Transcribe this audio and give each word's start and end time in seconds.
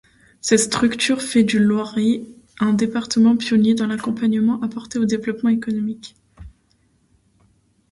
Cette 0.41 0.61
structure 0.61 1.21
fait 1.21 1.43
du 1.43 1.59
Loiret 1.59 2.23
un 2.59 2.73
département 2.73 3.37
pionnier 3.37 3.75
dans 3.75 3.87
I'accompagnement 3.87 4.59
apporté 4.63 4.97
au 4.97 5.05
développement 5.05 5.49
économique. 5.51 6.15